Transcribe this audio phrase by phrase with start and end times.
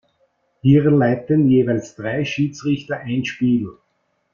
[0.63, 3.67] Hier leiten jeweils drei Schiedsrichter ein Spiel.